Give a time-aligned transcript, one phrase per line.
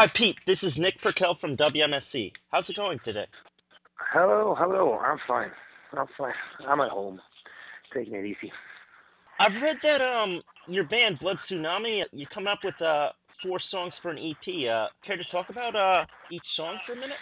[0.00, 0.36] Hi, Pete.
[0.46, 2.30] This is Nick Perkel from WMSC.
[2.52, 3.26] How's it going today?
[4.12, 4.92] Hello, hello.
[4.92, 5.50] I'm fine.
[5.92, 6.34] I'm fine.
[6.68, 7.20] I'm at home,
[7.92, 8.52] taking it easy.
[9.40, 13.08] I've read that um your band Blood Tsunami you come up with uh
[13.42, 14.70] four songs for an EP.
[14.70, 17.18] Uh, care to talk about uh each song for a minute?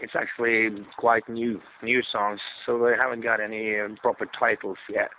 [0.00, 5.10] It's actually quite new, new songs, so they haven't got any uh, proper titles yet.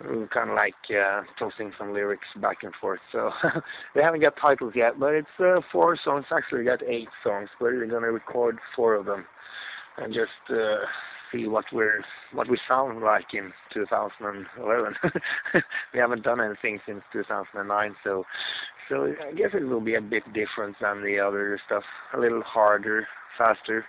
[0.00, 3.30] Kind of like uh, tossing some lyrics back and forth, so
[3.94, 4.98] they haven't got titles yet.
[4.98, 6.24] But it's uh, four songs.
[6.34, 9.24] Actually, we got eight songs, but we're gonna record four of them
[9.98, 10.84] and just uh,
[11.32, 14.94] see what we're what we sound like in 2011.
[15.92, 18.24] we haven't done anything since 2009, so
[18.88, 21.84] so I guess it will be a bit different than the other stuff.
[22.14, 23.06] A little harder,
[23.38, 23.84] faster,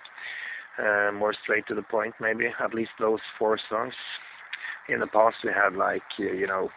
[0.78, 2.14] uh, more straight to the point.
[2.20, 3.94] Maybe at least those four songs.
[4.88, 6.68] In the past, we had like uh, you know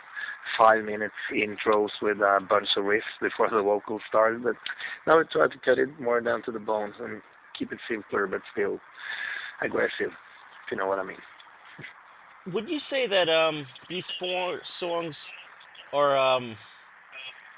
[0.57, 4.55] five minutes intros with a bunch of riffs before the vocals started, but
[5.05, 7.21] now we try to cut it more down to the bones and
[7.57, 8.79] keep it simpler but still
[9.61, 11.17] aggressive, if you know what I mean.
[12.53, 15.13] Would you say that um these four songs
[15.93, 16.55] are um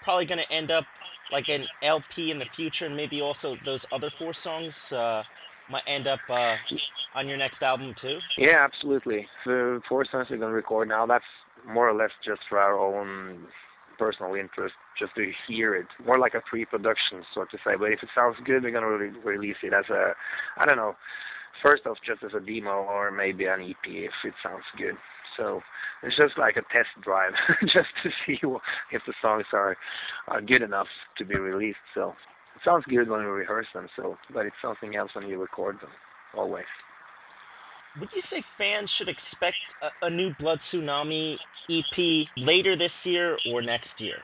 [0.03, 0.83] probably going to end up
[1.31, 5.23] like an LP in the future, and maybe also those other four songs uh,
[5.69, 6.55] might end up uh,
[7.15, 8.17] on your next album too?
[8.37, 9.27] Yeah, absolutely.
[9.45, 11.25] The four songs we're to record now, that's
[11.65, 13.47] more or less just for our own
[13.97, 17.75] personal interest, just to hear it, more like a pre-production, so to say.
[17.77, 20.13] But if it sounds good, we're to re- release it as a,
[20.57, 20.95] I don't know,
[21.63, 24.95] first off just as a demo or maybe an EP if it sounds good.
[25.37, 25.61] So
[26.03, 28.39] it's just like a test drive, just to see
[28.91, 29.77] if the songs are,
[30.27, 30.87] are good enough
[31.17, 31.79] to be released.
[31.93, 32.09] So
[32.55, 33.87] it sounds good when we rehearse them.
[33.95, 35.91] So, but it's something else when you record them,
[36.35, 36.65] always.
[37.99, 41.35] Would you say fans should expect a, a new Blood Tsunami
[41.69, 44.17] EP later this year or next year?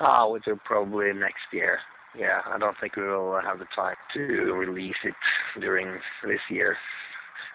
[0.00, 1.78] Ah, oh, it's probably next year.
[2.18, 5.14] Yeah, I don't think we will have the time to release it
[5.60, 6.76] during this year.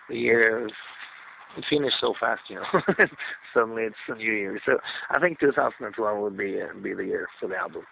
[0.09, 0.67] The year
[1.57, 2.81] it finished so fast, you know.
[3.53, 4.59] Suddenly it's a new year.
[4.65, 4.77] So
[5.09, 7.83] I think 2012 would be uh, be the year for the album.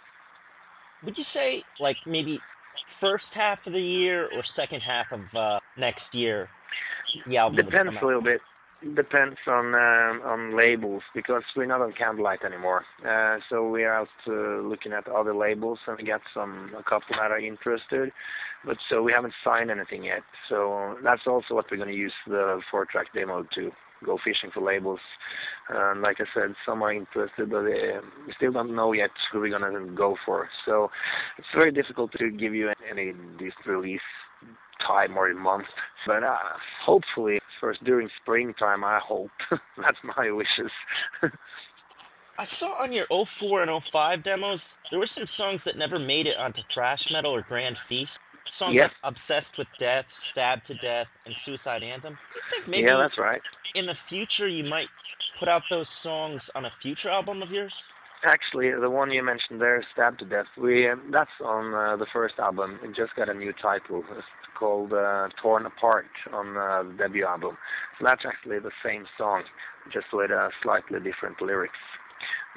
[1.03, 2.39] Would you say like maybe
[2.99, 6.49] first half of the year or second half of uh, next year?
[7.27, 8.41] The album depends a little bit.
[8.93, 12.85] Depends on um, on labels because we're not on Candlelight anymore.
[13.03, 16.83] Uh, so we are out uh, looking at other labels and we got some a
[16.83, 18.11] couple that are interested,
[18.63, 20.21] but so we haven't signed anything yet.
[20.49, 23.71] So that's also what we're going to use the four track demo to
[24.05, 24.99] go fishing for labels.
[25.69, 29.39] And like I said, some are interested, but uh, we still don't know yet who
[29.39, 30.47] we're going to go for.
[30.65, 30.91] So
[31.39, 34.01] it's very difficult to give you any disc release
[34.85, 35.65] time or a month.
[36.05, 36.37] But uh,
[36.83, 39.31] hopefully, first during springtime, I hope.
[39.77, 40.71] That's my wishes.
[42.37, 43.05] I saw on your
[43.39, 44.59] 04 and 05 demos,
[44.91, 48.11] there were some songs that never made it onto Thrash Metal or Grand Feast.
[48.59, 48.89] Songs yes.
[49.03, 52.13] like Obsessed with Death, Stabbed to Death, and Suicide Anthem.
[52.13, 53.41] Do you think maybe yeah, that's right.
[53.73, 54.87] in the future you might
[55.39, 57.73] put out those songs on a future album of yours?
[58.25, 62.07] Actually, the one you mentioned there, "Stabbed to Death," we uh, that's on uh, the
[62.11, 62.79] first album.
[62.83, 64.03] It just got a new title.
[64.17, 64.25] It's
[64.57, 67.55] called uh, "Torn Apart" on uh, the debut album.
[67.99, 69.43] So that's actually the same song,
[69.93, 71.77] just with uh, slightly different lyrics.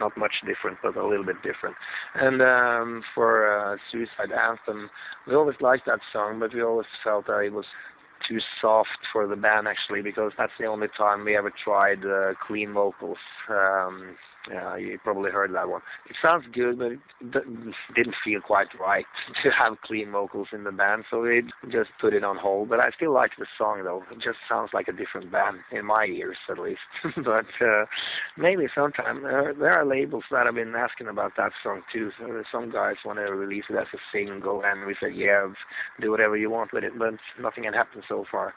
[0.01, 1.77] Not much different, but a little bit different.
[2.15, 4.89] And um, for uh, "Suicide Anthem,"
[5.27, 7.67] we always liked that song, but we always felt that it was
[8.27, 12.33] too soft for the band actually because that's the only time we ever tried uh,
[12.47, 13.19] clean vocals.
[13.49, 14.17] Um,
[14.51, 15.83] yeah, you probably heard that one.
[16.09, 17.01] It sounds good, but it
[17.95, 19.05] didn't feel quite right
[19.43, 22.69] to have clean vocals in the band, so we just put it on hold.
[22.69, 24.03] But I still like the song, though.
[24.11, 26.81] It just sounds like a different band in my ears, at least.
[27.17, 27.85] but uh,
[28.37, 32.11] maybe sometime uh, there are labels that have been asking about that song too.
[32.19, 35.47] So some guys want to release it as a single, and we said, yeah,
[36.01, 36.99] do whatever you want with it.
[36.99, 38.55] But nothing had happened so far.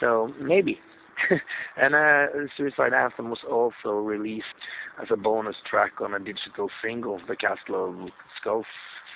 [0.00, 0.78] So maybe
[1.76, 4.46] and uh, Suicide Anthem was also released
[5.00, 8.10] as a bonus track on a digital single, the Castle of
[8.40, 8.66] Skulls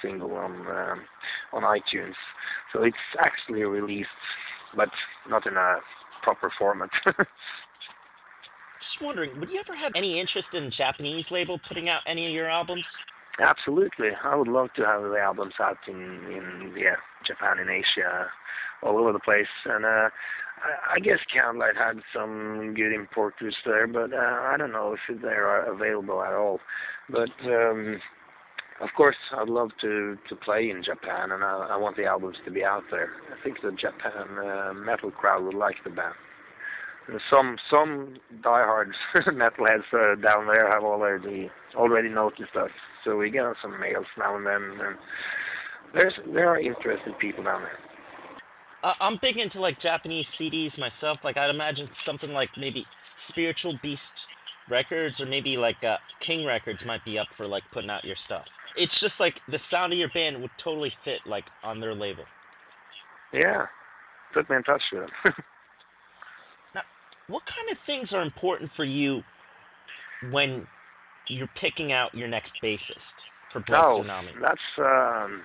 [0.03, 1.03] single on um,
[1.53, 2.15] on iTunes.
[2.73, 4.09] So it's actually released,
[4.77, 4.89] but
[5.29, 5.77] not in a
[6.23, 6.91] proper format.
[7.07, 7.19] Just
[9.03, 12.49] wondering, would you ever have any interest in Japanese label putting out any of your
[12.49, 12.85] albums?
[13.39, 16.97] Absolutely, I would love to have the albums out in in yeah
[17.27, 18.29] Japan and Asia,
[18.83, 20.11] all over the place, and uh,
[20.63, 25.23] I, I guess Candlelight had some good importers there, but uh, I don't know if
[25.23, 26.61] they are available at all.
[27.09, 28.01] But um,
[28.81, 32.37] of course, I'd love to to play in Japan, and I, I want the albums
[32.45, 33.13] to be out there.
[33.31, 36.15] I think the Japan uh, metal crowd would like the band.
[37.31, 42.71] Some some diehard metalheads uh, down there have already already noticed us,
[43.05, 44.63] so we get some mails now and then.
[44.63, 44.97] And
[45.95, 47.79] there's there are interested people down there.
[48.83, 51.19] Uh, I'm big into like Japanese CDs myself.
[51.25, 52.85] Like I'd imagine something like maybe
[53.31, 54.01] Spiritual Beast
[54.71, 55.97] Records or maybe like uh,
[56.27, 58.45] King Records might be up for like putting out your stuff.
[58.77, 62.25] It's just like the sound of your band would totally fit like on their label.
[63.33, 63.67] Yeah,
[64.33, 65.35] put me in touch with them.
[67.31, 69.23] what kind of things are important for you
[70.31, 70.67] when
[71.29, 72.79] you're picking out your next bassist
[73.53, 74.33] for Blood oh, Tsunami?
[74.41, 75.43] that's um,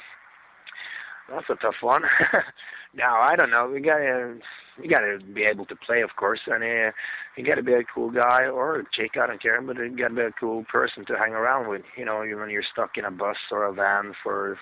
[1.30, 2.04] that's a tough one.
[2.94, 3.70] now I don't know.
[3.72, 4.38] We gotta
[4.82, 6.92] you gotta be able to play, of course, and uh,
[7.38, 9.12] you gotta be a cool guy or a chick.
[9.22, 11.84] I don't care, but you gotta be a cool person to hang around with.
[11.98, 14.58] You know, when you're stuck in a bus or a van for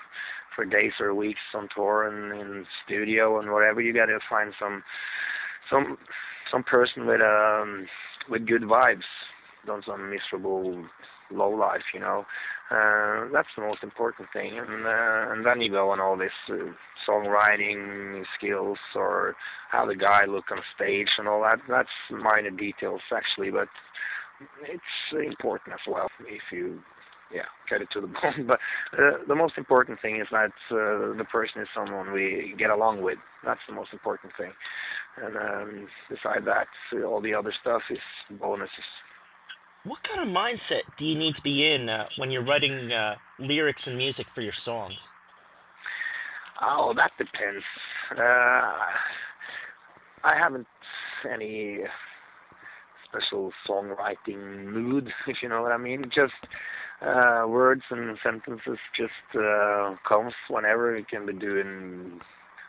[0.54, 4.82] for days or weeks on tour and in studio and whatever, you gotta find some
[5.70, 5.98] some
[6.50, 7.86] some person with um
[8.28, 9.08] with good vibes,
[9.66, 10.84] not some miserable
[11.30, 12.24] low life, you know.
[12.70, 16.32] Uh, that's the most important thing, and uh, and then you go on all this
[16.50, 16.54] uh,
[17.08, 19.36] songwriting skills or
[19.70, 21.58] how the guy look on stage and all that.
[21.68, 23.68] That's minor details actually, but
[24.62, 26.80] it's important as well if you
[27.32, 28.46] yeah get it to the bone.
[28.46, 28.58] But
[28.98, 33.02] uh, the most important thing is that uh, the person is someone we get along
[33.02, 33.18] with.
[33.44, 34.52] That's the most important thing,
[35.22, 36.66] and um, beside that,
[37.04, 37.98] all the other stuff is
[38.38, 38.84] bonuses
[39.84, 43.14] what kind of mindset do you need to be in uh, when you're writing uh,
[43.38, 44.94] lyrics and music for your songs?
[46.62, 47.64] Oh, that depends.
[48.16, 48.22] Uh,
[50.22, 50.66] I haven't
[51.30, 51.80] any
[53.08, 56.04] special songwriting mood, if you know what I mean.
[56.14, 56.32] Just
[57.02, 60.96] uh, words and sentences just uh, comes whenever.
[60.96, 62.20] You can be doing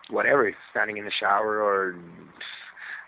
[0.10, 1.96] whatever, standing in the shower or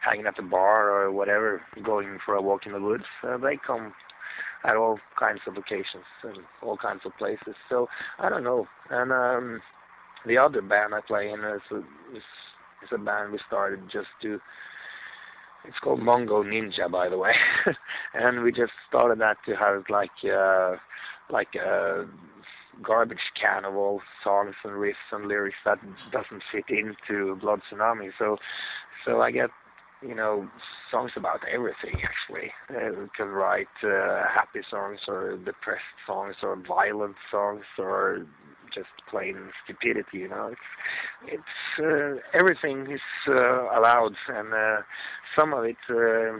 [0.01, 3.03] hanging at the bar or whatever, going for a walk in the woods.
[3.23, 3.93] Uh, they come
[4.65, 7.55] at all kinds of occasions and all kinds of places.
[7.69, 7.87] So
[8.19, 8.67] I don't know.
[8.89, 9.61] And um,
[10.25, 11.77] the other band I play in is a,
[12.15, 12.23] is,
[12.83, 14.39] is a band we started just to.
[15.65, 17.33] It's called Mongo Ninja, by the way,
[18.13, 20.75] and we just started that to have like uh,
[21.29, 22.05] like a
[22.83, 25.79] garbage can of all songs and riffs and lyrics that
[26.11, 28.09] doesn't fit into Blood Tsunami.
[28.17, 28.37] So
[29.05, 29.49] so I get
[30.01, 30.47] you know,
[30.91, 32.51] songs about everything actually.
[32.69, 38.25] Uh, can write uh, happy songs or depressed songs or violent songs or
[38.73, 40.19] just plain stupidity.
[40.19, 44.81] You know, it's it's uh, everything is uh, allowed, and uh,
[45.37, 46.39] some of it uh,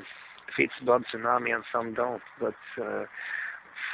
[0.56, 2.22] fits Blood Tsunami and some don't.
[2.40, 3.06] But uh,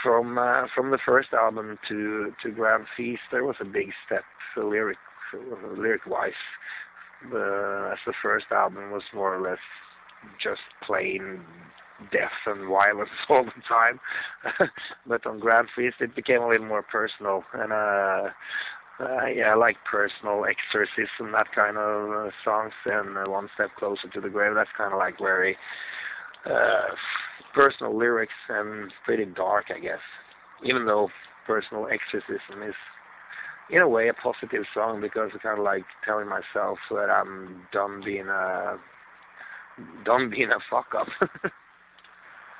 [0.02, 4.24] from uh, from the first album to to Grand Feast, there was a big step
[4.58, 4.98] uh, lyric
[5.34, 6.32] uh, lyric wise
[7.34, 9.60] uh, as the first album was more or less
[10.42, 11.42] just plain
[12.12, 14.00] death and violence all the time.
[15.08, 18.30] but on Grand Feast, it became a little more personal, and uh,
[19.00, 23.72] uh, yeah, I like personal exorcism, that kind of uh, songs, and uh, One Step
[23.78, 24.54] Closer to the Grave.
[24.56, 25.58] That's kind of like very
[26.46, 26.94] uh,
[27.54, 30.00] personal lyrics and pretty dark, I guess.
[30.64, 31.10] Even though
[31.46, 32.76] personal exorcism is
[33.70, 37.64] in a way a positive song because it's kind of like telling myself that I'm
[37.72, 38.78] done being a
[40.06, 41.08] done being a fuck up.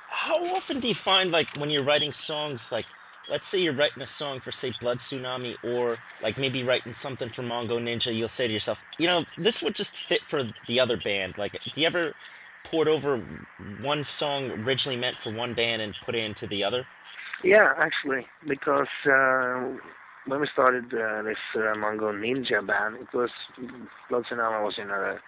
[0.08, 2.86] How often do you find like when you're writing songs like
[3.30, 7.30] let's say you're writing a song for say Blood Tsunami or like maybe writing something
[7.34, 10.80] for Mongo Ninja, you'll say to yourself, you know, this would just fit for the
[10.80, 11.34] other band.
[11.38, 12.14] Like do you ever
[12.70, 13.18] port over
[13.80, 16.86] one song originally meant for one band and put it into the other?
[17.42, 19.76] Yeah, actually, because uh,
[20.26, 23.30] when we started uh, this uh, Mongo Ninja band, it was
[24.08, 25.18] Blood Tsunami was in a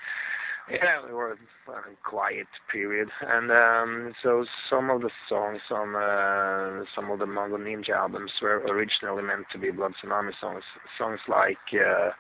[0.68, 6.84] yeah, we were a quiet period, and um, so some of the songs on uh,
[6.92, 10.64] some of the Mongo Ninja albums were originally meant to be Blood Tsunami songs.
[10.98, 12.10] Songs like uh,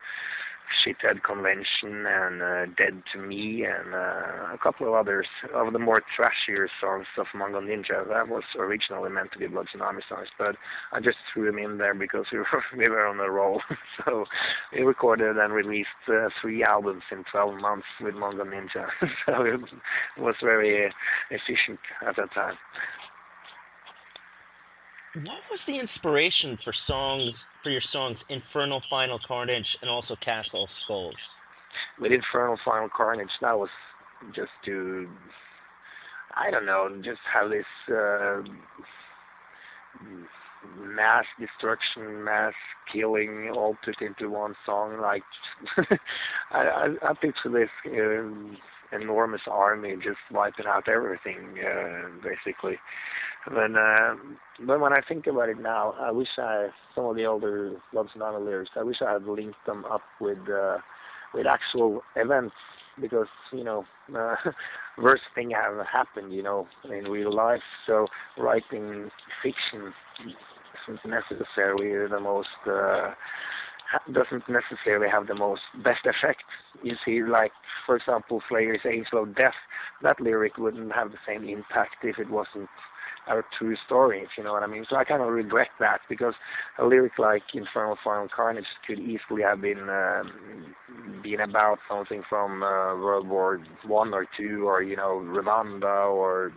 [0.82, 5.78] Shithead Convention and uh, Dead to Me and uh, a couple of others of the
[5.78, 8.06] more trashier songs of Mongo Ninja.
[8.08, 10.56] That was originally meant to be Blood Tsunami songs, but
[10.92, 13.60] I just threw them in there because we were, we were on a roll.
[14.04, 14.24] so
[14.72, 18.86] we recorded and released uh, three albums in 12 months with Mongo Ninja.
[19.26, 19.60] so it
[20.20, 20.92] was very
[21.30, 22.56] efficient at that time.
[25.24, 27.32] What was the inspiration for songs
[27.62, 31.14] for your songs Infernal Final Carnage and also Castle of Skulls?
[31.98, 33.70] With Infernal Final Carnage, that was
[34.34, 35.08] just to,
[36.34, 38.42] I don't know, just have this uh,
[40.78, 42.52] mass destruction, mass
[42.92, 45.00] killing all put into one song.
[45.00, 45.22] Like,
[46.50, 52.78] I, I, I picture this uh, enormous army just wiping out everything, uh, basically.
[53.46, 54.14] Uh,
[54.66, 58.08] but when I think about it now, I wish I some of the older Blood
[58.14, 58.72] Tsunami lyrics.
[58.76, 60.78] I wish I had linked them up with uh,
[61.32, 62.54] with actual events
[63.00, 63.84] because you know
[64.16, 64.34] uh,
[64.98, 67.62] worst thing have happened you know in real life.
[67.86, 69.10] So writing
[69.42, 69.92] fiction
[70.88, 72.48] isn't necessarily the most.
[72.66, 73.12] Uh,
[74.12, 76.42] doesn't necessarily have the most best effect.
[76.82, 77.52] You see, like
[77.86, 79.54] for example, Slayer's Angel of Death,
[80.02, 82.68] that lyric wouldn't have the same impact if it wasn't
[83.28, 84.84] a true story, if you know what I mean.
[84.88, 86.34] So I kind of regret that because
[86.78, 90.22] a lyric like Infernal Final Carnage could easily have been uh,
[91.22, 96.52] been about something from uh, World War One or two, or you know Rwanda or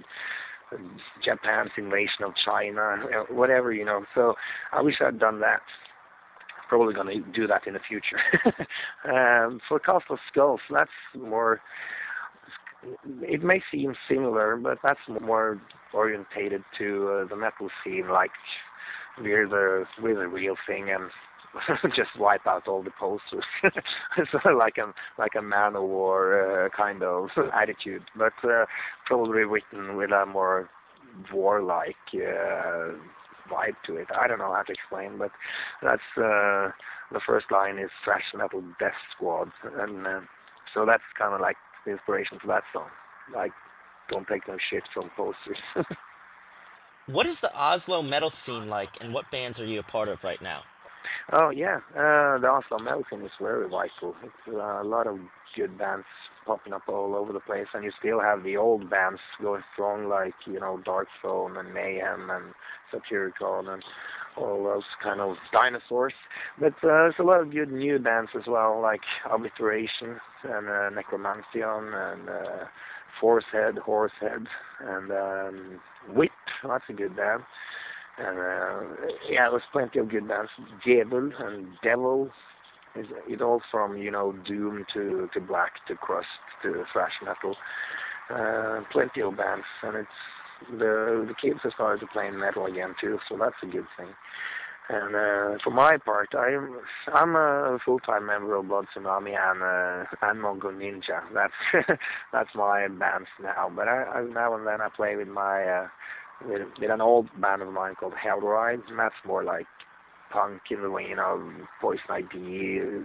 [1.24, 2.98] Japan's invasion of China,
[3.30, 4.06] whatever you know.
[4.14, 4.36] So
[4.72, 5.62] I wish I'd done that
[6.70, 8.20] probably going to do that in the future.
[9.06, 11.60] um, for Castle Skulls, that's more.
[13.22, 15.62] It may seem similar, but that's more
[15.94, 18.08] orientated to uh, the metal scene.
[18.10, 18.32] Like
[19.22, 21.10] we're the we're the real thing, and
[21.96, 23.44] just wipe out all the posters.
[24.18, 28.66] it's like a like a man of war uh, kind of attitude, but uh,
[29.06, 30.70] probably written with a more
[31.34, 31.96] warlike.
[32.14, 32.94] Uh,
[33.50, 34.08] vibe to it.
[34.16, 35.32] I don't know how to explain, but
[35.82, 36.70] that's uh,
[37.12, 40.20] the first line is thrash metal death squad, and uh,
[40.74, 42.88] so that's kind of like the inspiration for that song.
[43.34, 43.52] Like,
[44.10, 45.58] don't take no shit from posters.
[47.08, 50.20] what is the Oslo metal scene like, and what bands are you a part of
[50.24, 50.62] right now?
[51.32, 54.16] Oh yeah, uh, the Oslo metal scene is very vital.
[54.24, 55.18] It's uh, a lot of
[55.56, 56.06] good bands
[56.46, 60.10] popping up all over the place, and you still have the old bands going strong,
[60.10, 62.54] like you know Darkthrone and Mayhem and
[62.92, 63.84] Satyricon and
[64.40, 66.14] all those kind of dinosaurs.
[66.60, 70.90] But uh, there's a lot of good new bands as well, like Obliteration and uh,
[70.92, 72.66] Nekromantheon and uh,
[73.22, 74.48] Forcehead, Horsehead,
[74.82, 75.80] and um,
[76.14, 76.32] Whip.
[76.68, 77.44] That's a good band.
[78.18, 80.50] And uh, yeah, there's plenty of good bands.
[80.86, 82.30] Devil and Devil.
[82.96, 86.28] It all from you know doom to to black to crust
[86.64, 87.56] to thrash metal.
[88.30, 90.10] Uh, plenty of bands, and it's
[90.72, 94.10] the the kids have started to play metal again too, so that's a good thing.
[94.92, 96.80] And uh, for my part, I'm
[97.14, 101.22] I'm a full-time member of Blood Tsunami and uh, and Mongo Ninja.
[101.34, 102.00] That's
[102.34, 103.72] that's my bands now.
[103.74, 105.88] But I, I now and then I play with my uh,
[106.48, 109.68] with, with an old band of mine called Hellride, and that's more like
[110.32, 111.40] punk in the vein of
[111.80, 113.04] Poison Idea,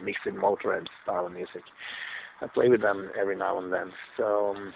[0.00, 1.62] mixed with Motorhead style of music.
[2.40, 3.90] I play with them every now and then.
[4.16, 4.54] So.
[4.56, 4.72] Um,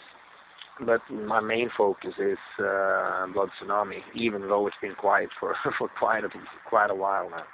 [0.80, 5.88] but my main focus is uh, Blood Tsunami, even though it's been quiet for for
[5.98, 6.28] quite a
[6.68, 7.44] quite a while now.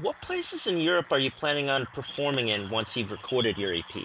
[0.00, 4.02] What places in Europe are you planning on performing in once you've recorded your EP?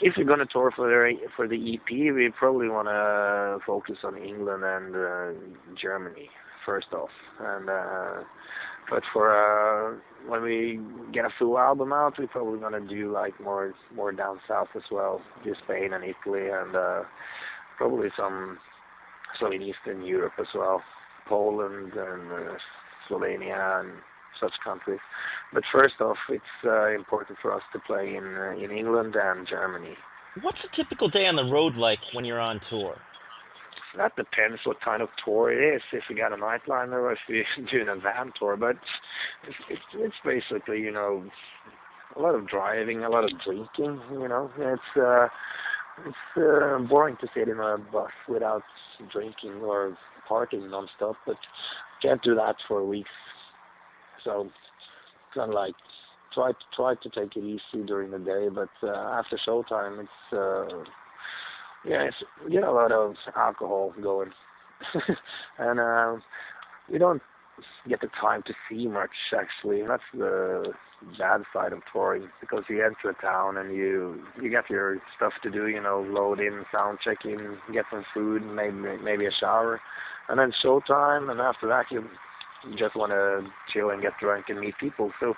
[0.00, 3.98] If you're going to tour for the for the EP, we probably want to focus
[4.04, 6.30] on England and uh, Germany
[6.64, 7.10] first off,
[7.40, 8.22] and uh,
[8.90, 9.96] but for uh,
[10.28, 10.80] when we
[11.12, 14.82] get a full album out, we're probably gonna do like more more down south as
[14.90, 17.02] well, do Spain and Italy, and uh,
[17.78, 18.58] probably some
[19.40, 20.82] some in Eastern Europe as well,
[21.28, 22.54] Poland and uh,
[23.08, 23.92] Slovenia and
[24.40, 25.00] such countries.
[25.52, 29.46] But first off, it's uh, important for us to play in uh, in England and
[29.48, 29.94] Germany.
[30.42, 32.96] What's a typical day on the road like when you're on tour?
[33.96, 35.82] That depends what kind of tour it is.
[35.92, 38.76] If we got a nightliner or if we're doing a van tour, but
[39.46, 41.24] it's, it's it's basically you know
[42.16, 44.00] a lot of driving, a lot of drinking.
[44.12, 45.28] You know, it's uh,
[46.06, 48.62] it's uh, boring to sit in a bus without
[49.12, 49.96] drinking or
[50.28, 51.36] partying nonstop, but
[52.02, 53.10] can't do that for weeks.
[54.24, 54.50] So
[55.34, 55.74] kind of like
[56.34, 60.32] try to try to take it easy during the day, but uh, after showtime, it's
[60.32, 60.84] uh,
[61.84, 64.30] yeah, it's, we get a lot of alcohol going,
[65.58, 66.16] and uh,
[66.90, 67.22] we don't
[67.88, 69.10] get the time to see much.
[69.36, 70.72] Actually, that's the
[71.18, 75.32] bad side of touring because you enter a town and you you get your stuff
[75.42, 75.68] to do.
[75.68, 79.80] You know, load in, sound check in, get some food, maybe maybe a shower,
[80.28, 82.04] and then showtime, and after that you
[82.78, 85.12] just want to chill and get drunk and meet people.
[85.20, 85.34] So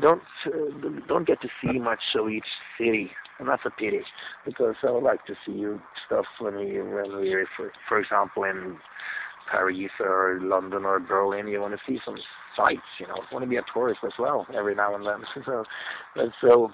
[0.00, 2.46] don't uh, don't get to see much of each
[2.78, 3.10] city
[3.42, 4.00] and that's a pity
[4.46, 5.66] because I would like to see
[6.06, 8.76] stuff when we when we're for for example in
[9.50, 11.48] Paris or London or Berlin.
[11.48, 12.16] You want to see some
[12.56, 13.16] sights, you know.
[13.32, 15.24] want to be a tourist as well every now and then.
[15.44, 15.64] so,
[16.14, 16.70] but so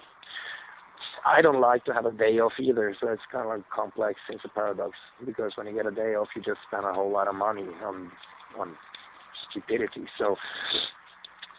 [1.25, 2.95] I don't like to have a day off either.
[3.01, 4.21] So it's kind of like complex.
[4.29, 4.93] It's a paradox
[5.25, 7.67] because when you get a day off, you just spend a whole lot of money
[7.83, 8.11] on
[8.59, 8.77] on
[9.51, 10.05] stupidity.
[10.19, 10.37] So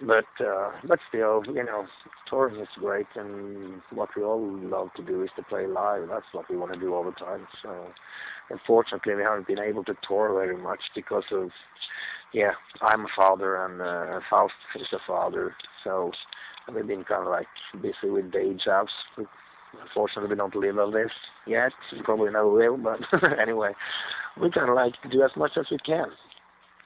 [0.06, 1.86] but uh, but still, you know,
[2.30, 6.08] touring is great, and what we all love to do is to play live.
[6.10, 7.48] That's what we want to do all the time.
[7.62, 7.88] So,
[8.50, 11.50] unfortunately, we haven't been able to tour very much because of,
[12.34, 12.52] yeah,
[12.82, 16.12] I'm a father and uh, Faust is a father, so
[16.74, 17.48] we've been kind of like
[17.82, 18.92] busy with day jobs.
[19.82, 21.12] Unfortunately, we don't live on this
[21.46, 21.72] yet.
[22.04, 23.00] Probably never will, but
[23.40, 23.74] anyway,
[24.42, 26.08] we kind of like to do as much as we can,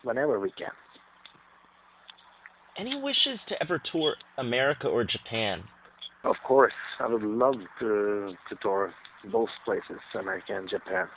[0.03, 0.71] whenever we can.
[2.77, 5.63] Any wishes to ever tour America or Japan?
[6.23, 8.93] Of course, I would love to to tour
[9.31, 11.07] both places, America and Japan.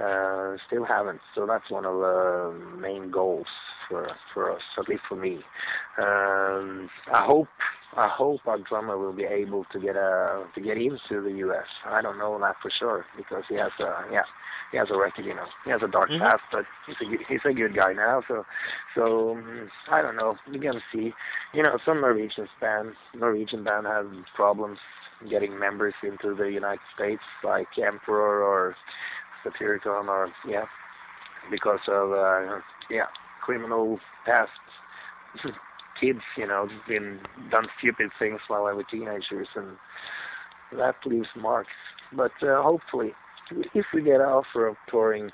[0.00, 3.46] Uh, still haven't, so that's one of the main goals
[3.88, 5.40] for for us, at least for me.
[5.98, 7.48] Um, I hope
[7.96, 11.66] I hope our drummer will be able to get a to get into the U.S.
[11.84, 14.22] I don't know that for sure because he has a yeah
[14.70, 15.46] he has a record, you know.
[15.64, 16.20] He has a dark Mhm.
[16.20, 18.22] past, but he's a good- he's a good guy now.
[18.28, 18.46] So,
[18.94, 20.36] so um, I don't know.
[20.46, 21.14] We're gonna see.
[21.52, 24.78] You know, some Norwegian band Norwegian band have problems
[25.28, 28.76] getting members into the United States, like Emperor or
[29.44, 30.66] Satyricon, or yeah,
[31.50, 33.06] because of uh, yeah
[33.42, 34.50] criminal past.
[36.00, 39.76] Kids, you know, been done stupid things while they were teenagers, and
[40.72, 41.68] that leaves marks.
[42.10, 43.12] But uh, hopefully,
[43.74, 45.30] if we get an offer of touring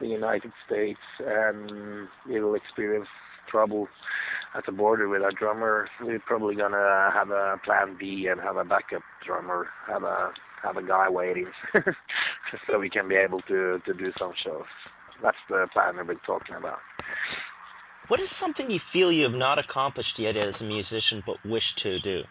[0.00, 3.08] the United States um, and we will experience
[3.50, 3.88] trouble
[4.56, 8.56] at the border with our drummer, we're probably gonna have a plan B and have
[8.56, 11.46] a backup drummer, have a have a guy waiting,
[12.66, 14.64] so we can be able to to do some shows.
[15.22, 16.78] That's the plan we've been talking about.
[18.08, 21.62] What is something you feel you have not accomplished yet as a musician but wish
[21.82, 22.22] to do?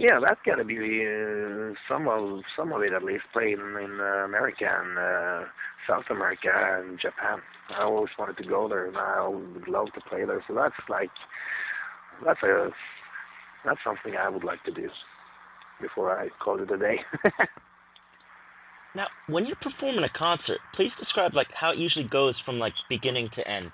[0.00, 3.24] Yeah, that's got to be uh, some of some of it at least.
[3.34, 5.46] Playing in uh, America and uh,
[5.86, 7.40] South America and Japan.
[7.68, 10.42] I always wanted to go there, and I would love to play there.
[10.48, 11.10] So that's like
[12.24, 12.70] that's a
[13.66, 14.88] that's something I would like to do
[15.82, 16.96] before I call it a day.
[18.92, 22.58] Now, when you perform in a concert, please describe like how it usually goes from
[22.58, 23.70] like beginning to end.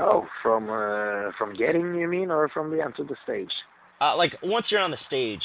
[0.00, 3.52] oh, from uh, from getting you mean, or from the end to the stage?
[4.00, 5.42] Uh, like once you're on the stage,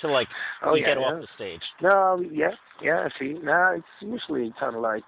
[0.00, 0.28] to like
[0.62, 1.06] Oh you yeah, get yeah.
[1.06, 1.62] off the stage.
[1.82, 2.52] No, yeah,
[2.82, 3.08] yeah.
[3.18, 5.04] See, no, it's usually kind of like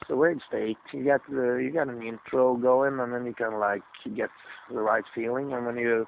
[0.00, 0.78] it's a weird state.
[0.92, 4.14] You got the you got an intro going, and then you kind of like you
[4.14, 4.30] get
[4.70, 6.06] the right feeling, and when you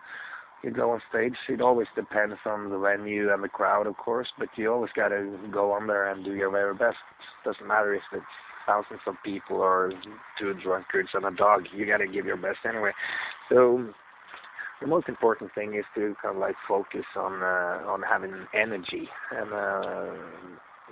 [0.62, 4.29] you go on stage, it always depends on the venue and the crowd, of course.
[4.38, 6.99] But you always got to go on there and do your very best.
[7.45, 8.25] Doesn't matter if it's
[8.64, 9.93] thousands of people or
[10.38, 11.64] two drunkards and a dog.
[11.75, 12.93] You got to give your best anyway.
[13.49, 13.93] So
[14.83, 19.09] the most important thing is to kind of like focus on uh, on having energy,
[19.31, 20.14] and uh,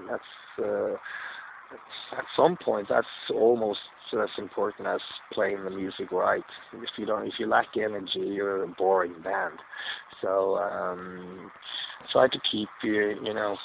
[0.08, 0.92] that's uh,
[2.16, 3.80] at some point that's almost
[4.12, 5.00] as important as
[5.32, 6.42] playing the music right.
[6.72, 9.58] If you don't, if you lack energy, you're a boring band.
[10.20, 11.50] So um,
[12.12, 13.56] try to keep you you know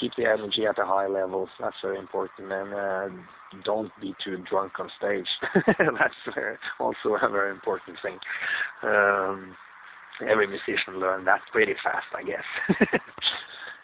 [0.00, 1.48] keep the energy at a high level.
[1.60, 3.08] That's very important, and uh,
[3.64, 5.26] don't be too drunk on stage.
[5.66, 8.18] that's uh, also a very important thing.
[8.82, 9.56] Um,
[10.28, 12.90] every musician learned that pretty fast, I guess.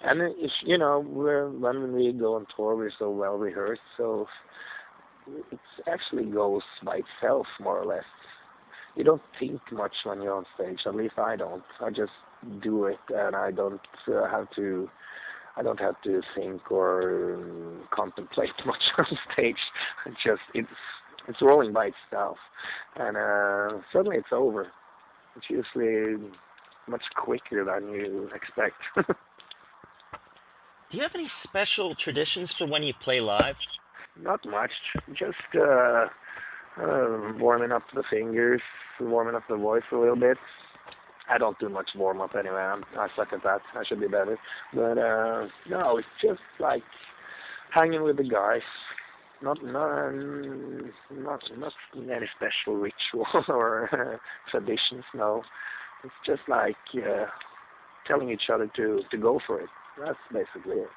[0.04, 4.26] and if you know, when we go on tour, we're so well rehearsed, so
[5.50, 5.58] it
[5.90, 8.04] actually goes by itself, more or less.
[8.96, 10.78] You don't think much when you're on stage.
[10.86, 11.64] At least I don't.
[11.80, 12.12] I just
[12.62, 14.88] do it, and I don't uh, have to.
[15.56, 19.56] I don't have to think or um, contemplate much on stage.
[20.24, 20.68] Just it's
[21.28, 22.36] it's rolling by itself,
[22.96, 24.66] and uh, suddenly it's over.
[25.36, 26.30] It's usually
[26.88, 28.76] much quicker than you expect.
[30.90, 33.56] Do you have any special traditions for when you play live?
[34.20, 34.70] Not much,
[35.08, 36.06] just uh,
[36.80, 38.60] uh, warming up the fingers,
[39.00, 40.36] warming up the voice a little bit.
[41.28, 42.56] I don't do much warm up anyway.
[42.56, 43.60] I'm, I suck at that.
[43.74, 44.38] I should be better.
[44.74, 46.82] But uh, no, it's just like
[47.72, 48.60] hanging with the guys.
[49.42, 50.12] Not not
[51.10, 54.18] not not any special ritual or uh,
[54.50, 55.04] traditions.
[55.14, 55.42] No,
[56.04, 57.26] it's just like uh,
[58.06, 59.68] telling each other to to go for it.
[59.98, 60.88] That's basically it.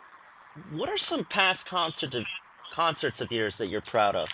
[0.73, 2.23] What are some past concerts of,
[2.75, 4.27] concerts of yours that you're proud of?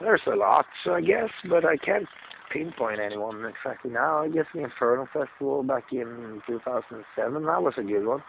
[0.00, 2.06] There's a lot, I guess, but I can't
[2.50, 4.18] pinpoint anyone exactly now.
[4.18, 8.22] I guess the Inferno Festival back in 2007, that was a good one.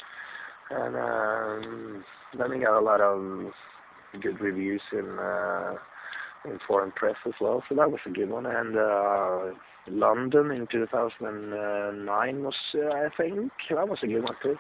[0.70, 2.04] And um,
[2.38, 3.52] then we got a lot of
[4.22, 5.76] good reviews in uh,
[6.46, 8.46] in foreign press as well, so that was a good one.
[8.46, 9.54] And uh,
[9.88, 14.58] London in 2009 was, uh, I think, that was a good one too.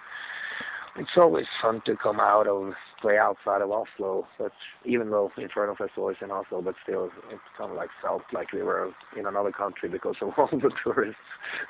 [0.97, 4.27] it's always fun to come out of play outside of Oslo.
[4.37, 4.51] But
[4.85, 8.51] even though Inferno Festival is in Oslo, but still it kind of like felt like
[8.53, 11.15] we were in another country because of all the tourists.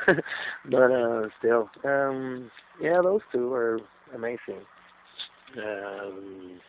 [0.70, 3.80] but uh, still, um, yeah, those two were
[4.14, 4.62] amazing.
[5.58, 6.60] Um,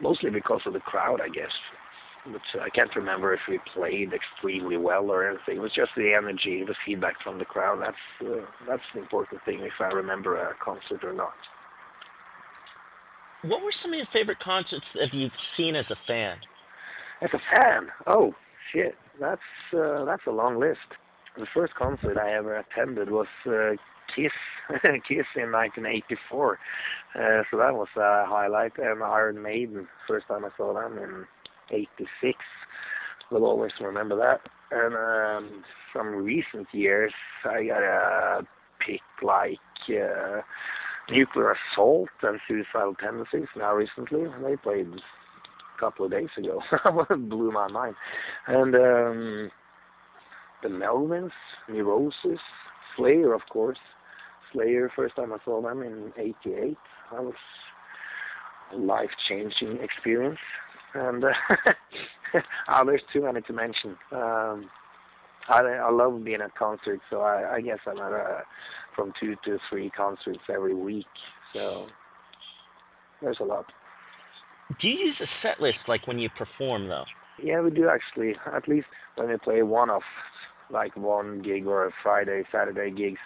[0.00, 1.52] mostly because of the crowd, I guess.
[2.26, 5.56] But uh, I can't remember if we played extremely well or anything.
[5.56, 7.80] It was just the energy, the feedback from the crowd.
[7.80, 11.34] That's uh, that's the important thing if I remember a concert or not.
[13.42, 16.38] What were some of your favorite concerts that you've seen as a fan?
[17.22, 18.34] As a fan, oh
[18.72, 19.40] shit, that's
[19.76, 20.78] uh, that's a long list.
[21.36, 23.76] The first concert I ever attended was uh,
[24.14, 24.32] Kiss,
[25.08, 26.58] Kiss in 1984.
[27.14, 27.18] Uh,
[27.50, 28.72] so that was a highlight.
[28.78, 31.24] And Iron Maiden, first time I saw them in
[31.70, 32.38] 86.
[33.30, 34.40] Will always remember that.
[34.70, 37.12] And um, from recent years,
[37.44, 38.46] I got a
[38.84, 39.58] pick like
[39.90, 40.40] uh,
[41.10, 44.24] Nuclear Assault and Suicidal Tendencies now recently.
[44.42, 46.60] They played a couple of days ago.
[47.16, 47.94] blew my mind.
[48.46, 49.50] And um,
[50.62, 51.30] the Melvins,
[51.68, 52.40] Neurosis,
[52.96, 53.78] Slayer, of course.
[54.52, 56.76] Slayer, first time I saw them in 88.
[57.12, 57.34] That was
[58.72, 60.38] a life-changing experience.
[60.94, 62.40] And uh,
[62.74, 63.96] oh, there's too many to mention.
[64.12, 64.70] Um,
[65.48, 68.40] I I love being at concerts, so I, I guess I'm at uh,
[68.94, 71.06] from two to three concerts every week.
[71.52, 71.86] So
[73.22, 73.66] there's a lot.
[74.80, 77.04] Do you use a set list like when you perform though?
[77.42, 78.34] Yeah, we do actually.
[78.52, 80.02] At least when we play one-off,
[80.70, 83.20] like one gig or a Friday, Saturday gigs,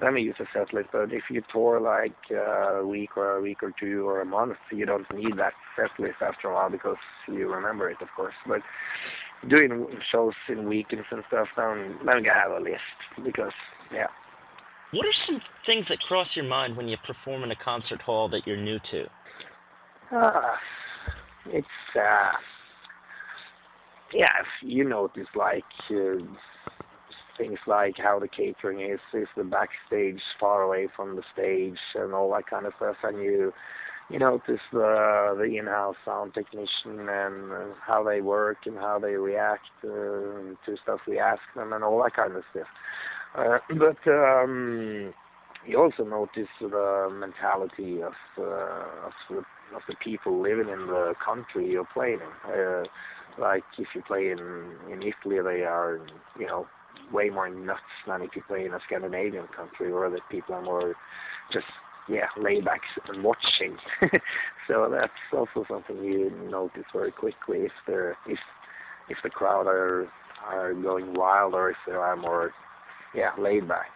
[0.00, 0.88] then we use a set list.
[0.92, 4.24] But if you tour like uh, a week or a week or two or a
[4.24, 8.08] month, you don't need that set list after a while because you remember it, of
[8.16, 8.34] course.
[8.46, 8.62] But
[9.48, 13.52] doing shows in weekends and stuff, then then you have a list because
[13.92, 14.06] yeah.
[14.92, 18.28] What are some things that cross your mind when you perform in a concert hall
[18.30, 19.04] that you're new to?
[20.10, 20.56] Uh,
[21.46, 22.32] it's uh,
[24.12, 24.26] yeah,
[24.62, 25.64] you notice like.
[25.90, 26.24] Uh,
[27.38, 32.12] things like how the catering is, is the backstage far away from the stage and
[32.12, 33.52] all that kind of stuff, and you
[34.10, 39.68] you notice the the in-house sound technician and how they work and how they react
[39.84, 42.66] uh, to stuff we ask them and all that kind of stuff.
[43.36, 45.12] Uh, but um,
[45.66, 49.38] you also notice the mentality of uh, of the
[49.74, 52.52] of the people living in the country you're playing in.
[52.52, 52.84] Uh,
[53.38, 54.38] like if you play in
[54.90, 56.00] in Italy, they are
[56.38, 56.66] you know
[57.12, 60.62] way more nuts than if you play in a Scandinavian country where the people are
[60.62, 60.94] more
[61.52, 61.66] just
[62.08, 63.76] yeah laid back and watching.
[64.68, 68.38] so that's also something you notice very quickly if they're if
[69.08, 70.08] if the crowd are
[70.46, 72.52] are going wild or if they are more
[73.14, 73.90] yeah laid back.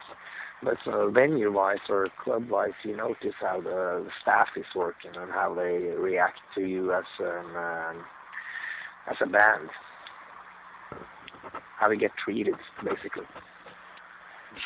[0.65, 5.53] But uh, venue-wise or club-wise, you notice how the, the staff is working and how
[5.55, 8.05] they react to you as an um,
[9.11, 9.69] as a band
[11.83, 13.27] how to get treated, basically.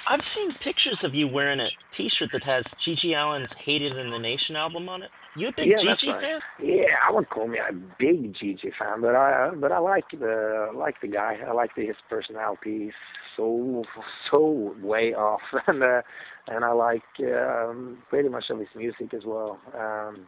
[0.09, 4.18] I've seen pictures of you wearing a T-shirt that has GG Allin's "Hated in the
[4.18, 5.11] Nation" album on it.
[5.35, 6.22] You a big yeah, GG right.
[6.22, 6.40] fan?
[6.62, 10.70] Yeah, I wouldn't call me a big GG fan, but I but I like the
[10.75, 11.38] like the guy.
[11.46, 12.85] I like the, his personality.
[12.85, 12.92] He's
[13.37, 13.85] so
[14.31, 16.03] so way off, and uh,
[16.49, 19.59] and I like um, pretty much of his music as well.
[19.75, 20.27] Um,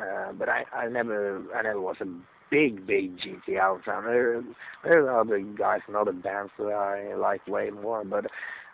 [0.00, 2.06] uh, but I I never I never was a
[2.50, 3.12] big, big
[3.48, 4.04] Allin fan.
[4.04, 4.42] There,
[4.84, 8.26] there are other guys and other bands that I like way more, but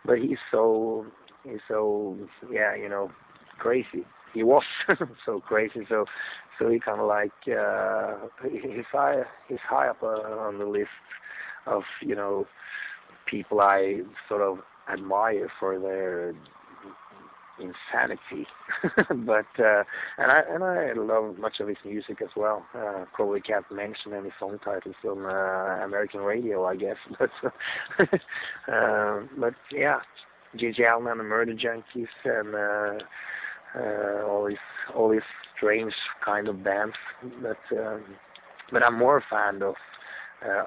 [0.07, 1.05] but he's so
[1.43, 2.17] he's so
[2.51, 3.11] yeah, you know,
[3.59, 4.05] crazy.
[4.33, 4.63] He was
[5.25, 6.05] so crazy, so
[6.57, 8.15] so he kind of like uh,
[8.49, 10.89] he's high he's high up uh, on the list
[11.67, 12.47] of you know
[13.27, 14.59] people I sort of
[14.91, 16.33] admire for their
[17.59, 18.47] insanity.
[19.25, 19.83] but uh,
[20.17, 22.65] and I and I love much of his music as well.
[22.75, 26.97] Uh, probably can't mention any song titles on uh, American radio, I guess.
[27.19, 29.99] But uh, but yeah,
[30.57, 33.05] GG Allin and the Murder Junkies and uh,
[33.79, 34.57] uh, all these
[34.95, 35.21] all these
[35.55, 35.93] strange
[36.23, 36.95] kind of bands.
[37.41, 38.03] But um,
[38.71, 39.75] but I'm more a fan of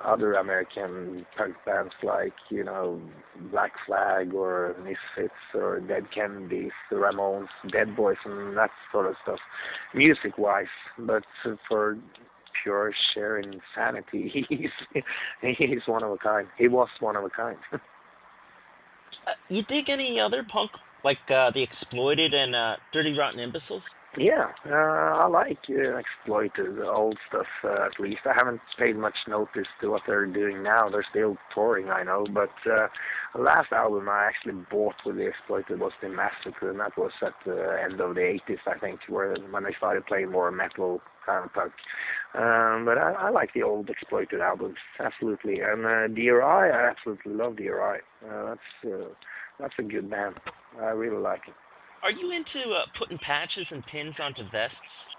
[0.04, 3.00] other American punk bands like you know
[3.50, 9.14] Black Flag or Misfits or Dead Kennedys, the Ramones, Dead Boys, and that sort of
[9.22, 9.38] stuff,
[9.94, 10.66] music-wise.
[10.98, 11.24] But
[11.68, 11.98] for
[12.62, 14.70] pure sheer insanity, he's
[15.40, 16.48] he's one of a kind.
[16.58, 17.56] He was one of a kind.
[17.72, 17.78] uh,
[19.48, 20.70] you dig any other punk
[21.04, 23.82] like uh, the Exploited and uh, Dirty Rotten Imbeciles?
[24.18, 27.46] Yeah, uh, I like uh, exploited old stuff.
[27.62, 30.88] Uh, at least I haven't paid much notice to what they're doing now.
[30.88, 32.88] They're still touring, I know, but uh,
[33.36, 37.12] the last album I actually bought with the exploited was the Massacre, and that was
[37.22, 41.00] at the end of the 80s, I think, where when they started playing more metal
[41.24, 41.72] kind of punk.
[42.34, 45.60] Um, but I, I like the old exploited albums, absolutely.
[45.60, 48.00] And uh, DRI, I absolutely love DRI.
[48.28, 49.08] Uh, that's uh,
[49.60, 50.34] that's a good band.
[50.80, 51.54] I really like it.
[52.02, 54.76] Are you into uh, putting patches and pins onto vests?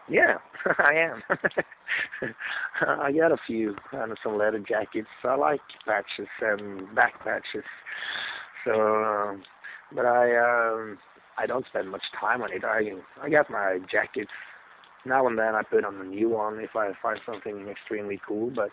[0.09, 0.37] Yeah,
[0.79, 1.21] I am.
[2.81, 5.07] I got a few and some leather jackets.
[5.23, 7.63] I like patches and back patches.
[8.65, 9.43] So, um,
[9.95, 10.97] but I um,
[11.37, 12.63] I don't spend much time on it.
[12.63, 12.91] I
[13.21, 14.31] I got my jackets
[15.05, 15.55] now and then.
[15.55, 18.51] I put on a new one if I find something extremely cool.
[18.55, 18.71] But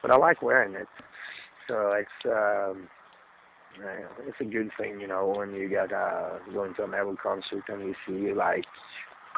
[0.00, 0.88] but I like wearing it.
[1.66, 2.88] So it's um,
[4.26, 7.64] it's a good thing, you know, when you get uh, going to a metal concert
[7.68, 8.64] and you see like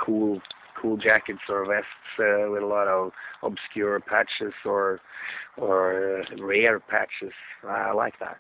[0.05, 0.41] cool
[0.81, 1.87] cool jackets or vests
[2.19, 5.01] uh, with a lot of obscure patches or
[5.57, 7.33] or uh, rare patches.
[7.69, 8.39] I like that.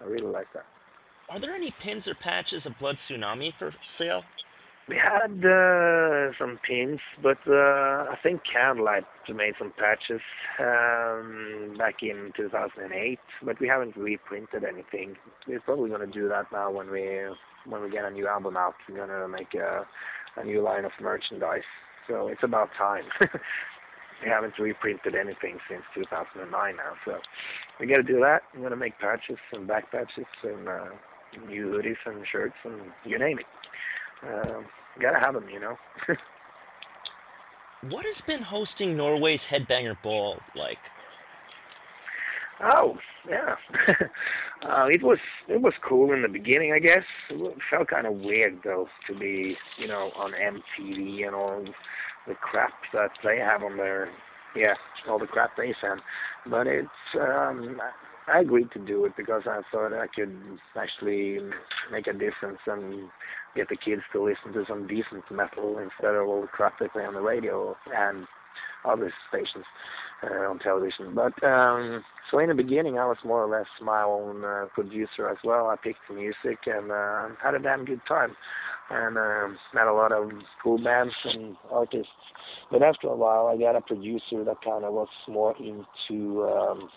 [0.00, 0.64] I really like that.
[1.28, 4.22] Are there any pins or patches of Blood Tsunami for sale?
[4.90, 10.20] We had uh, some pins, but uh, I think Candlelight made some patches
[10.58, 15.14] um, back in 2008, but we haven't reprinted anything.
[15.46, 17.20] We're probably going to do that now when we
[17.66, 18.74] when we get a new album out.
[18.88, 19.86] We're going to make a,
[20.36, 21.62] a new line of merchandise.
[22.08, 23.04] So it's about time.
[23.20, 27.12] we haven't reprinted anything since 2009 now, so
[27.78, 28.40] we got to do that.
[28.54, 30.86] I'm going to make patches and back patches and uh,
[31.46, 33.46] new hoodies and shirts and you name it.
[34.22, 34.62] Uh,
[35.00, 35.76] gotta have them, you know.
[37.90, 40.78] what has been hosting Norway's Headbanger Ball like?
[42.62, 43.54] Oh, yeah.
[44.68, 47.04] uh, it was it was cool in the beginning, I guess.
[47.30, 51.64] It felt kind of weird though to be, you know, on MTV and all
[52.26, 54.10] the crap that they have on their,
[54.54, 54.74] yeah,
[55.08, 56.00] all the crap they send.
[56.46, 57.80] But it's, um,
[58.28, 60.36] I agreed to do it because I thought I could
[60.76, 61.38] actually
[61.90, 63.08] make a difference and
[63.56, 66.88] get the kids to listen to some decent metal instead of all the crap they
[66.88, 68.26] play on the radio and
[68.84, 69.64] other stations
[70.22, 71.14] uh, on television.
[71.14, 75.28] But um, so in the beginning, I was more or less my own uh, producer
[75.28, 75.66] as well.
[75.68, 78.36] I picked the music and uh, had a damn good time,
[78.90, 80.30] and uh, met a lot of
[80.62, 82.08] cool bands and artists.
[82.70, 86.88] But after a while, I got a producer that kind of was more into um,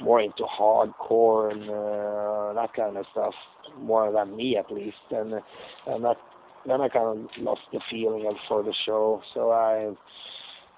[0.00, 3.34] more into hardcore and uh, that kind of stuff
[3.78, 5.34] more than me at least, and
[5.86, 6.16] and that
[6.66, 9.22] then I kind of lost the feeling of for the show.
[9.34, 9.94] So I,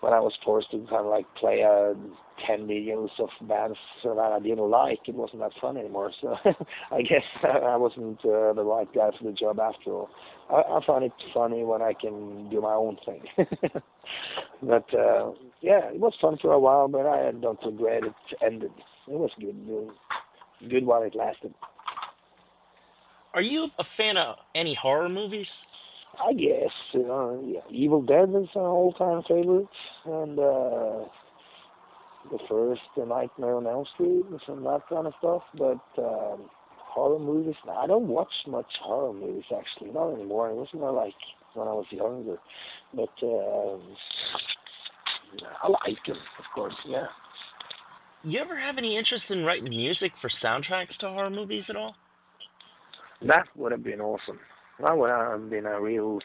[0.01, 1.95] when I was forced to kind of like play a
[2.47, 6.13] ten videos of bands that I didn't like, it wasn't that fun anymore.
[6.21, 6.37] So
[6.93, 10.11] I guess I wasn't uh, the right guy for the job after all.
[10.51, 13.23] I, I find it funny when I can do my own thing.
[14.63, 18.73] but uh, yeah, it was fun for a while, but I don't regret it ended.
[19.11, 19.57] It was good,
[20.71, 21.53] good while it lasted.
[23.35, 25.47] Are you a fan of any horror movies?
[26.25, 26.71] I guess.
[26.95, 27.61] Uh, yeah.
[27.71, 29.69] Evil Dead is an all-time favorite,
[30.05, 31.05] and uh,
[32.31, 35.43] the first The Nightmare on Elm Street and some that kind of stuff.
[35.57, 40.51] But um, horror movies, I don't watch much horror movies actually, not anymore.
[40.51, 41.15] It wasn't like
[41.55, 42.37] when I was younger,
[42.95, 43.79] but uh,
[45.63, 46.75] I like them, of course.
[46.87, 47.07] Yeah.
[48.23, 51.95] You ever have any interest in writing music for soundtracks to horror movies at all?
[53.27, 54.39] That would have been awesome.
[54.85, 56.19] That would have been a real,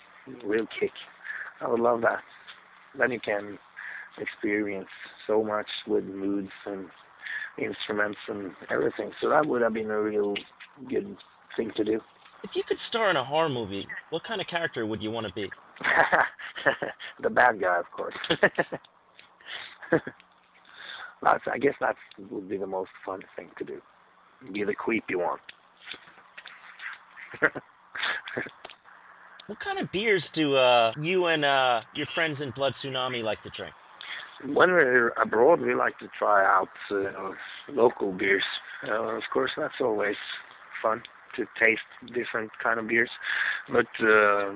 [0.44, 0.92] real kick.
[1.62, 2.20] I would love that.
[2.98, 3.58] Then you can
[4.18, 4.90] experience
[5.26, 6.88] so much with moods and
[7.58, 9.12] instruments and everything.
[9.22, 10.36] So that would have been a real
[10.90, 11.16] good
[11.56, 12.02] thing to do.
[12.44, 15.28] If you could star in a horror movie, what kind of character would you want
[15.28, 15.50] to be?
[17.22, 18.16] the bad guy, of course.
[21.22, 21.96] that's, I guess that
[22.30, 23.82] would be the most fun thing to do.
[24.54, 25.40] Be the creepy one.
[29.48, 33.42] what kind of beers do uh, you and uh, your friends in Blood Tsunami like
[33.44, 33.74] to drink?
[34.44, 37.32] When we're abroad, we like to try out uh,
[37.72, 38.44] local beers.
[38.88, 40.18] Uh, of course, that's always
[40.84, 41.02] fun
[41.38, 41.82] to taste
[42.14, 43.10] different kind of beers.
[43.72, 44.56] But uh,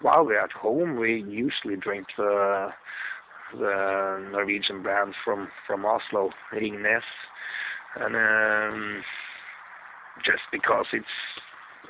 [0.00, 2.06] while we're at home, we usually drink
[3.52, 7.02] the Norwegian brands from from Oslo, Ringnes,
[7.96, 9.02] and um,
[10.24, 11.06] just because it's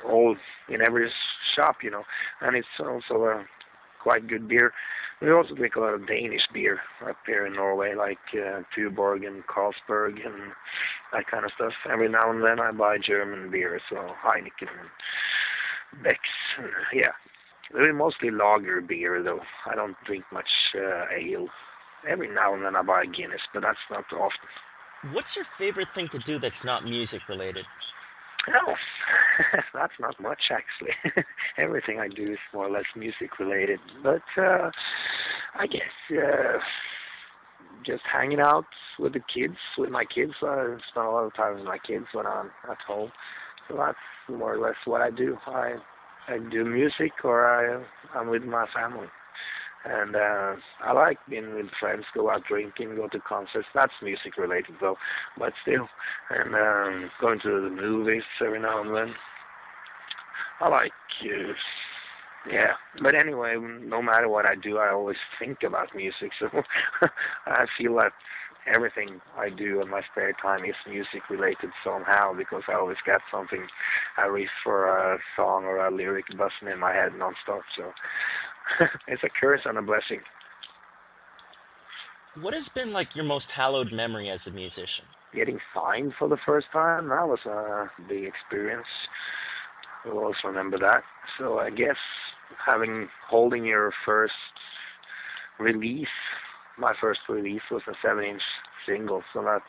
[0.05, 0.35] all
[0.69, 1.11] in every
[1.55, 2.03] shop, you know,
[2.41, 3.45] and it's also a
[4.01, 4.73] quite good beer.
[5.21, 9.27] We also drink a lot of Danish beer up here in Norway, like uh, Tuborg
[9.27, 10.53] and Carlsberg and
[11.11, 11.73] that kind of stuff.
[11.91, 16.19] Every now and then I buy German beer, so Heineken and Beck's,
[16.57, 17.11] and, yeah.
[17.73, 19.41] They're mostly lager beer, though.
[19.69, 21.47] I don't drink much uh, ale.
[22.07, 25.13] Every now and then I buy Guinness, but that's not often.
[25.13, 27.65] What's your favorite thing to do that's not music related?
[28.47, 28.75] Well,
[29.73, 31.23] that's not much actually.
[31.57, 33.79] Everything I do is more or less music related.
[34.01, 34.71] But uh,
[35.55, 36.57] I guess uh,
[37.85, 38.65] just hanging out
[38.97, 40.33] with the kids, with my kids.
[40.41, 43.11] I spend a lot of time with my kids when I'm at home.
[43.67, 45.37] So that's more or less what I do.
[45.45, 45.75] I
[46.29, 47.83] I do music or I
[48.17, 49.07] I'm with my family.
[49.85, 53.67] And uh I like being with friends, go out drinking, go to concerts.
[53.73, 54.97] That's music related though,
[55.37, 55.87] but still.
[56.29, 59.15] And um going to the movies every now and then.
[60.61, 60.91] I like
[61.23, 61.53] uh,
[62.51, 62.73] yeah.
[63.01, 66.31] But anyway, no matter what I do, I always think about music.
[66.39, 66.47] So
[67.47, 68.13] I feel that
[68.67, 73.21] everything I do in my spare time is music related somehow because I always get
[73.31, 73.65] something,
[74.17, 77.61] a riff or a song or a lyric buzzing in my head nonstop.
[77.77, 77.91] So
[79.07, 80.21] it's a curse and a blessing.
[82.41, 85.05] What has been like your most hallowed memory as a musician?
[85.33, 88.87] Getting signed for the first time, that was a big experience.
[90.05, 91.03] I will always remember that.
[91.37, 91.97] So I guess
[92.65, 94.33] having holding your first
[95.59, 96.07] release
[96.79, 98.41] my first release was a seven inch
[98.87, 99.63] single so that's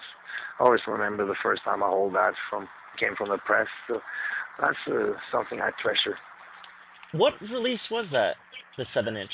[0.59, 2.69] I always remember the first time I hold that from
[2.99, 4.01] came from the press so
[4.61, 6.19] that's uh, something I treasure.
[7.13, 8.37] What release was that
[8.77, 9.31] the seven inch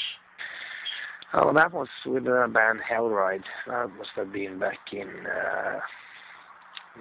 [1.34, 3.44] oh that was with the band Hellride.
[3.66, 5.80] That must have been back in uh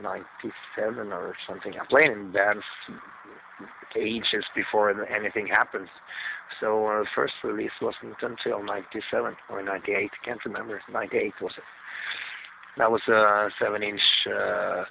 [0.02, 1.74] 97 or something.
[1.80, 2.64] I played in bands
[3.98, 5.88] ages before anything happened
[6.60, 10.82] so uh, the first release wasn't until 97 or 98, can't remember.
[10.92, 11.64] 98 was it.
[12.78, 14.84] That was a 7 inch uh,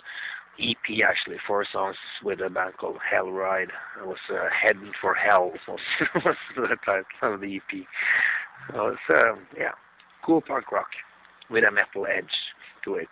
[0.59, 3.71] EP actually, four songs with a band called Hellride.
[4.01, 5.81] It was uh, Heading for Hell was,
[6.25, 7.87] was the title of the EP.
[8.73, 9.73] So it's, uh, yeah,
[10.25, 10.89] cool punk rock
[11.51, 12.25] with a metal edge
[12.85, 13.09] to it.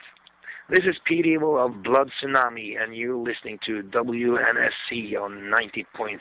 [0.70, 6.18] This is Pete Evil of Blood Tsunami, and you're listening to WNSC on 90.3.